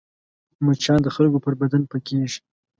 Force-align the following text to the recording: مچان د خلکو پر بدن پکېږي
مچان 0.65 0.99
د 1.03 1.07
خلکو 1.15 1.37
پر 1.45 1.53
بدن 1.61 1.81
پکېږي 1.91 2.39